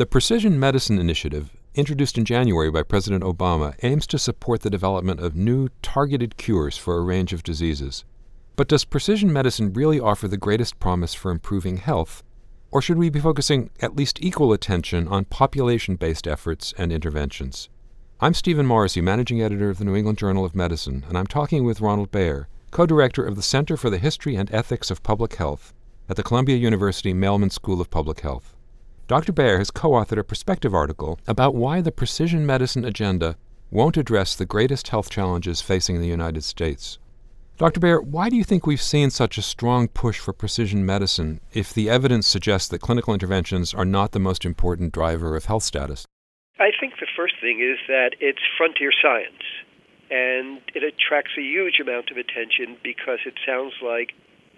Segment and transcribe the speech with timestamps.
[0.00, 5.20] The Precision Medicine Initiative, introduced in January by President Obama, aims to support the development
[5.20, 8.06] of new targeted cures for a range of diseases.
[8.56, 12.22] But does precision medicine really offer the greatest promise for improving health?
[12.70, 17.68] Or should we be focusing at least equal attention on population based efforts and interventions?
[18.20, 21.62] I'm Stephen Morrissey, managing editor of the New England Journal of Medicine, and I'm talking
[21.62, 25.34] with Ronald Bayer, co director of the Center for the History and Ethics of Public
[25.34, 25.74] Health
[26.08, 28.56] at the Columbia University Mailman School of Public Health.
[29.10, 29.32] Dr.
[29.32, 33.36] Bayer has co authored a perspective article about why the precision medicine agenda
[33.68, 37.00] won't address the greatest health challenges facing the United States.
[37.58, 37.80] Dr.
[37.80, 41.74] Bayer, why do you think we've seen such a strong push for precision medicine if
[41.74, 46.06] the evidence suggests that clinical interventions are not the most important driver of health status?
[46.60, 49.42] I think the first thing is that it's frontier science,
[50.08, 54.12] and it attracts a huge amount of attention because it sounds like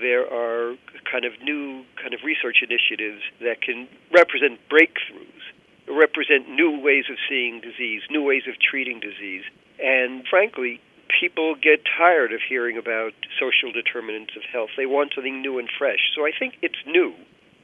[0.00, 0.76] there are
[1.10, 5.44] kind of new kind of research initiatives that can represent breakthroughs,
[5.88, 9.44] represent new ways of seeing disease, new ways of treating disease.
[9.78, 14.70] And frankly, people get tired of hearing about social determinants of health.
[14.76, 16.12] They want something new and fresh.
[16.14, 17.14] So I think it's new.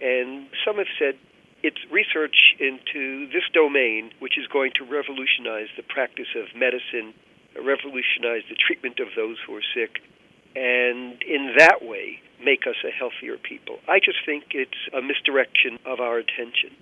[0.01, 1.19] And some have said
[1.63, 7.15] it's research into this domain which is going to revolutionize the practice of medicine,
[7.55, 10.03] revolutionize the treatment of those who are sick,
[10.55, 13.79] and in that way make us a healthier people.
[13.89, 16.75] I just think it's a misdirection of our attention.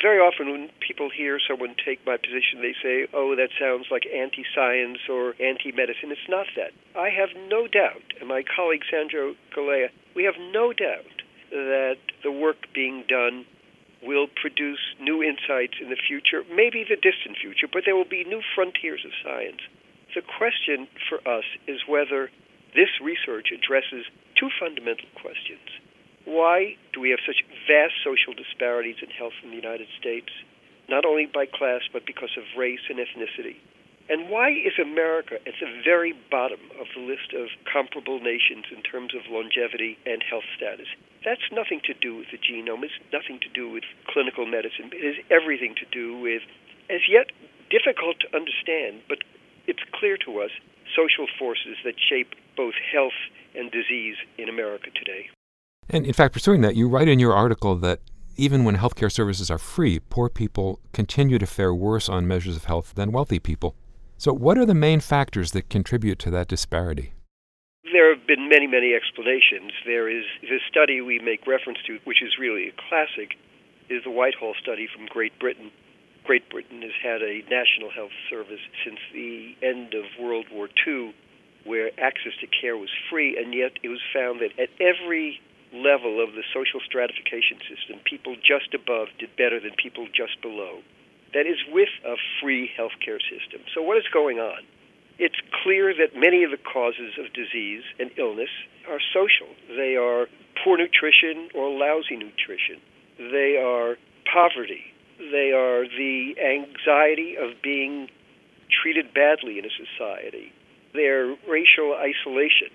[0.00, 4.08] Very often, when people hear someone take my position, they say, Oh, that sounds like
[4.08, 6.10] anti science or anti medicine.
[6.10, 6.72] It's not that.
[6.96, 12.32] I have no doubt, and my colleague Sandro Galea, we have no doubt that the
[12.32, 13.44] work being done
[14.02, 18.24] will produce new insights in the future, maybe the distant future, but there will be
[18.24, 19.60] new frontiers of science.
[20.14, 22.30] The question for us is whether
[22.74, 25.68] this research addresses two fundamental questions.
[26.24, 30.30] Why do we have such vast social disparities in health in the United States,
[30.88, 33.58] not only by class, but because of race and ethnicity?
[34.08, 38.82] And why is America at the very bottom of the list of comparable nations in
[38.82, 40.88] terms of longevity and health status?
[41.24, 42.82] That's nothing to do with the genome.
[42.82, 44.90] It's nothing to do with clinical medicine.
[44.90, 46.42] It has everything to do with,
[46.90, 47.30] as yet
[47.70, 49.22] difficult to understand, but
[49.66, 50.50] it's clear to us,
[50.92, 53.12] social forces that shape both health
[53.54, 55.28] and disease in America today.
[55.88, 58.00] And in fact, pursuing that, you write in your article that
[58.36, 62.64] even when healthcare services are free, poor people continue to fare worse on measures of
[62.64, 63.74] health than wealthy people.
[64.16, 67.12] So, what are the main factors that contribute to that disparity?
[67.92, 69.72] There have been many, many explanations.
[69.84, 73.36] There is the study we make reference to, which is really a classic,
[73.90, 75.72] is the Whitehall study from Great Britain,
[76.24, 81.14] Great Britain has had a national health service since the end of World War II
[81.64, 85.40] where access to care was free, and yet it was found that at every
[85.72, 90.80] level of the social stratification system, people just above did better than people just below.
[91.34, 93.64] That is with a free healthcare system.
[93.74, 94.62] So, what is going on?
[95.18, 98.50] It's clear that many of the causes of disease and illness
[98.88, 99.48] are social.
[99.68, 100.26] They are
[100.64, 102.80] poor nutrition or lousy nutrition.
[103.18, 103.96] They are
[104.30, 104.92] poverty
[105.30, 108.08] they are the anxiety of being
[108.82, 110.52] treated badly in a society.
[110.94, 112.68] They're racial isolation.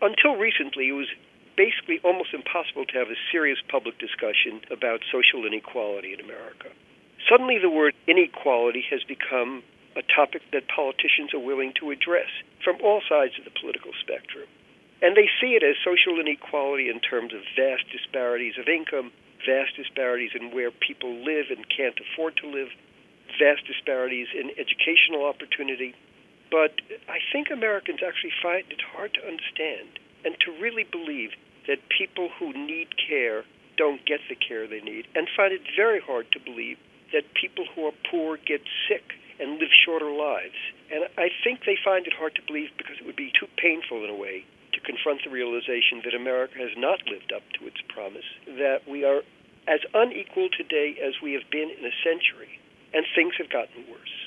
[0.00, 1.08] Until recently, it was
[1.56, 6.70] basically almost impossible to have a serious public discussion about social inequality in America.
[7.28, 9.62] Suddenly, the word inequality has become
[9.94, 12.30] a topic that politicians are willing to address
[12.64, 14.48] from all sides of the political spectrum.
[15.02, 19.12] And they see it as social inequality in terms of vast disparities of income,
[19.44, 22.68] vast disparities in where people live and can't afford to live,
[23.38, 25.94] vast disparities in educational opportunity.
[26.52, 31.32] But I think Americans actually find it hard to understand and to really believe
[31.66, 33.48] that people who need care
[33.80, 36.76] don't get the care they need, and find it very hard to believe
[37.12, 40.60] that people who are poor get sick and live shorter lives.
[40.92, 44.04] And I think they find it hard to believe because it would be too painful
[44.04, 44.44] in a way
[44.76, 49.04] to confront the realization that America has not lived up to its promise, that we
[49.04, 49.22] are
[49.68, 52.60] as unequal today as we have been in a century,
[52.92, 54.21] and things have gotten worse.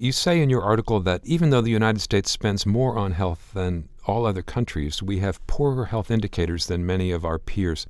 [0.00, 3.50] You say in your article that even though the United States spends more on health
[3.52, 7.84] than all other countries, we have poorer health indicators than many of our peers.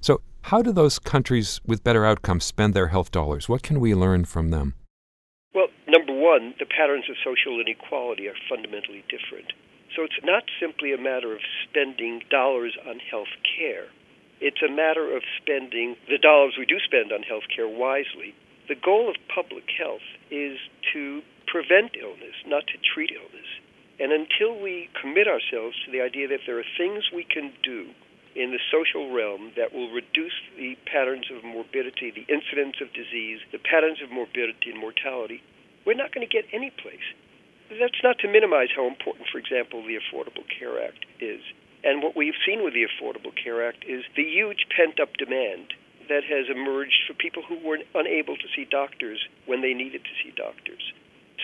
[0.00, 3.48] So, how do those countries with better outcomes spend their health dollars?
[3.48, 4.74] What can we learn from them?
[5.54, 9.52] Well, number one, the patterns of social inequality are fundamentally different.
[9.94, 13.86] So it's not simply a matter of spending dollars on health care.
[14.40, 18.34] It's a matter of spending the dollars we do spend on health care wisely.
[18.68, 20.58] The goal of public health is
[21.62, 23.46] prevent illness, not to treat illness.
[24.00, 27.86] And until we commit ourselves to the idea that there are things we can do
[28.34, 33.38] in the social realm that will reduce the patterns of morbidity, the incidence of disease,
[33.52, 35.42] the patterns of morbidity and mortality,
[35.86, 37.04] we're not going to get any place.
[37.70, 41.40] That's not to minimize how important, for example, the Affordable Care Act is.
[41.84, 45.74] And what we've seen with the Affordable Care Act is the huge pent up demand
[46.08, 50.14] that has emerged for people who were unable to see doctors when they needed to
[50.22, 50.82] see doctors.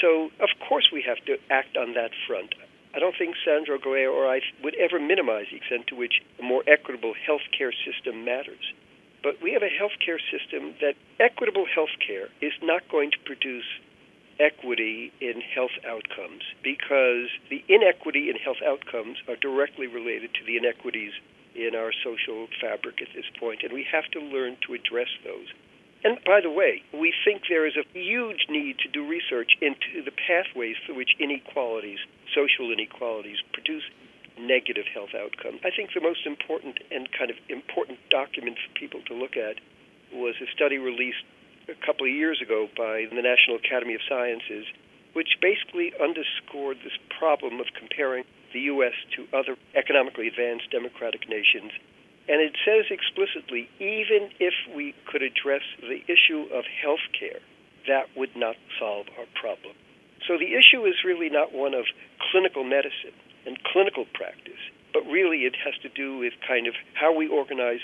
[0.00, 2.55] So, of course, we have to act on that front.
[2.95, 6.43] I don't think Sandro Galea or I would ever minimize the extent to which a
[6.43, 8.73] more equitable health care system matters.
[9.23, 13.19] But we have a health care system that equitable health care is not going to
[13.27, 13.67] produce
[14.39, 20.56] equity in health outcomes because the inequity in health outcomes are directly related to the
[20.56, 21.12] inequities
[21.55, 25.51] in our social fabric at this point, and we have to learn to address those.
[26.05, 30.05] And by the way, we think there is a huge need to do research into
[30.05, 31.99] the pathways through which inequalities,
[32.35, 33.83] social inequalities, produce
[34.39, 35.59] negative health outcomes.
[35.65, 39.59] I think the most important and kind of important document for people to look at
[40.15, 41.27] was a study released
[41.67, 44.65] a couple of years ago by the National Academy of Sciences,
[45.12, 48.25] which basically underscored this problem of comparing
[48.55, 48.94] the U.S.
[49.17, 51.73] to other economically advanced democratic nations
[52.29, 57.41] and it says explicitly, even if we could address the issue of health care,
[57.89, 59.73] that would not solve our problem.
[60.29, 61.87] So the issue is really not one of
[62.31, 63.17] clinical medicine
[63.47, 64.61] and clinical practice,
[64.93, 67.81] but really it has to do with kind of how we organize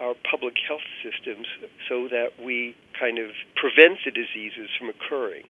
[0.00, 1.46] our public health systems
[1.88, 5.42] so that we kind of prevent the diseases from occurring.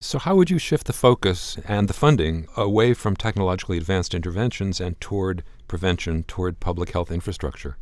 [0.00, 4.80] So, how would you shift the focus and the funding away from technologically advanced interventions
[4.80, 7.76] and toward prevention, toward public health infrastructure?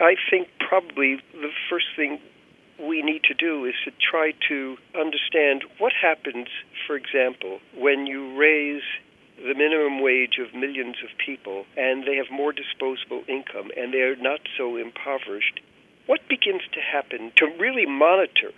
[0.00, 2.20] I think probably the first thing
[2.78, 6.48] we need to do is to try to understand what happens,
[6.86, 8.82] for example, when you raise
[9.36, 14.16] the minimum wage of millions of people and they have more disposable income and they're
[14.16, 15.60] not so impoverished.
[16.06, 18.52] What begins to happen to really monitor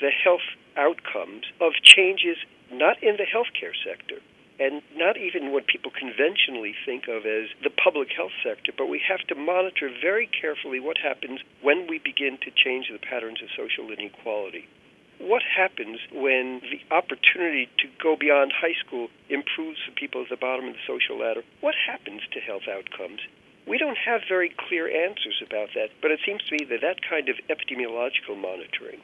[0.00, 2.36] the health outcomes of changes
[2.72, 4.20] not in the healthcare sector,
[4.58, 9.00] and not even what people conventionally think of as the public health sector, but we
[9.06, 13.48] have to monitor very carefully what happens when we begin to change the patterns of
[13.56, 14.68] social inequality.
[15.18, 20.36] What happens when the opportunity to go beyond high school improves the people at the
[20.36, 21.42] bottom of the social ladder?
[21.60, 23.20] What happens to health outcomes?
[23.66, 27.00] We don't have very clear answers about that, but it seems to me that that
[27.02, 29.00] kind of epidemiological monitoring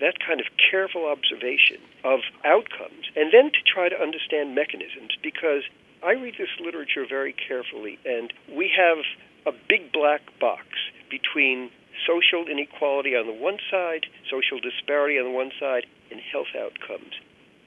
[0.00, 5.16] that kind of careful observation of outcomes, and then to try to understand mechanisms.
[5.22, 5.62] Because
[6.02, 8.98] I read this literature very carefully, and we have
[9.46, 10.66] a big black box
[11.10, 11.70] between
[12.06, 17.14] social inequality on the one side, social disparity on the one side, and health outcomes.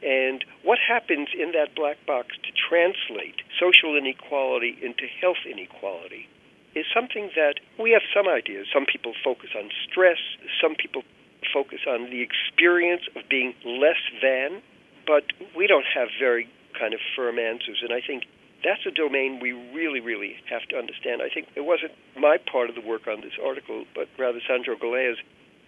[0.04, 6.28] And what happens in that black box to translate social inequality into health inequality
[6.76, 8.68] is something that we have some ideas.
[8.74, 10.20] Some people focus on stress,
[10.62, 11.04] some people
[11.54, 14.62] focus on the experience of being less than,
[15.06, 15.24] but
[15.56, 17.82] we don't have very kind of firm answers.
[17.82, 18.24] And I think
[18.64, 21.22] that's a domain we really, really have to understand.
[21.22, 24.76] I think it wasn't my part of the work on this article, but rather Sandro
[24.76, 25.18] Galea's,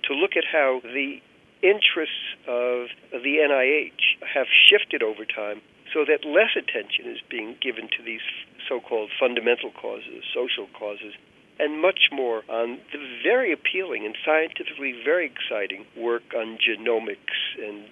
[0.06, 1.22] to look at how the
[1.62, 5.62] interests of the NIH have shifted over time
[5.94, 8.22] so that less attention is being given to these
[8.68, 11.14] so called fundamental causes, social causes,
[11.60, 17.38] and much more on the very appealing and scientifically very exciting work on genomics.
[17.58, 17.86] And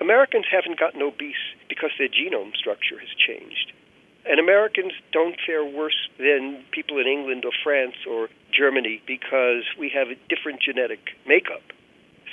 [0.00, 3.72] Americans haven't gotten obese because their genome structure has changed.
[4.24, 9.90] And Americans don't fare worse than people in England or France or Germany because we
[9.90, 11.62] have a different genetic makeup.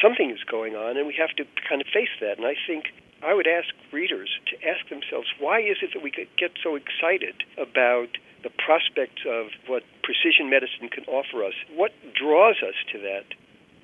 [0.02, 2.38] Something is going on, and we have to kind of face that.
[2.38, 6.12] And I think I would ask readers to ask themselves why is it that we
[6.12, 8.10] get so excited about
[8.44, 11.54] the prospects of what precision medicine can offer us.
[11.76, 13.26] What draws us to that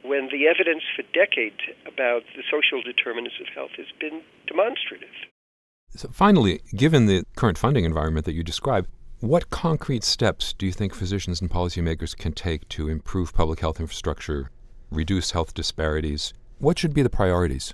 [0.03, 5.15] when the evidence for decades about the social determinants of health has been demonstrative?
[5.89, 8.87] So finally, given the current funding environment that you describe,
[9.21, 13.79] what concrete steps do you think physicians and policymakers can take to improve public health
[13.79, 14.51] infrastructure,
[14.91, 16.33] reduce health disparities?
[16.59, 17.73] What should be the priorities?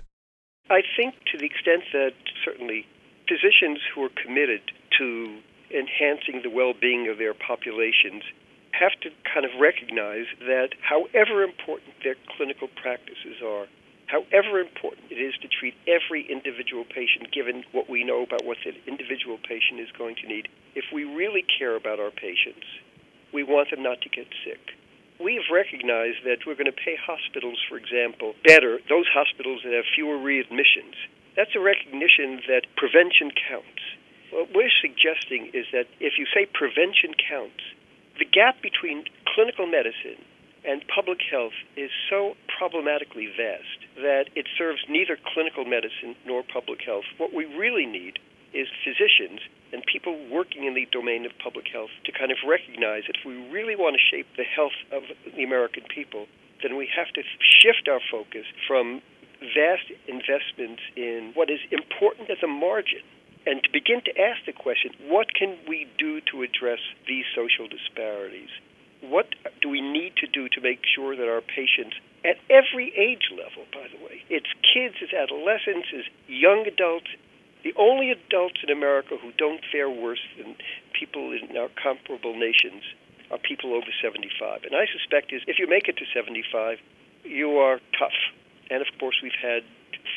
[0.70, 2.12] I think to the extent that
[2.44, 2.86] certainly
[3.28, 4.62] physicians who are committed
[4.98, 5.38] to
[5.72, 8.22] enhancing the well being of their populations
[8.72, 13.66] have to kind of recognize that however important their clinical practices are,
[14.06, 18.56] however important it is to treat every individual patient given what we know about what
[18.64, 22.64] the individual patient is going to need, if we really care about our patients,
[23.32, 24.60] we want them not to get sick.
[25.20, 29.72] We have recognized that we're going to pay hospitals, for example, better, those hospitals that
[29.72, 30.96] have fewer readmissions.
[31.36, 33.81] That's a recognition that prevention counts
[34.32, 37.60] what we're suggesting is that if you say prevention counts,
[38.18, 40.20] the gap between clinical medicine
[40.64, 46.80] and public health is so problematically vast that it serves neither clinical medicine nor public
[46.84, 47.04] health.
[47.18, 48.18] What we really need
[48.54, 49.40] is physicians
[49.72, 53.24] and people working in the domain of public health to kind of recognize that if
[53.24, 55.02] we really want to shape the health of
[55.34, 56.26] the American people,
[56.62, 59.02] then we have to shift our focus from
[59.56, 63.02] vast investments in what is important at the margin
[63.46, 67.68] and to begin to ask the question what can we do to address these social
[67.68, 68.50] disparities?
[69.02, 73.34] What do we need to do to make sure that our patients, at every age
[73.34, 77.10] level, by the way, it's kids, it's adolescents, it's young adults,
[77.64, 80.54] the only adults in America who don't fare worse than
[80.98, 82.82] people in our comparable nations
[83.30, 84.62] are people over 75.
[84.64, 86.78] And I suspect is if you make it to 75,
[87.24, 88.18] you are tough.
[88.70, 89.62] And of course, we've had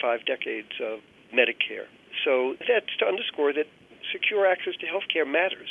[0.01, 0.99] five decades of
[1.33, 1.87] Medicare.
[2.25, 3.67] So that's to underscore that
[4.11, 5.69] secure access to health care matters,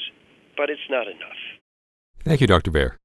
[0.57, 1.41] but it's not enough.
[2.25, 2.71] Thank you, Dr.
[2.71, 2.97] Bayer.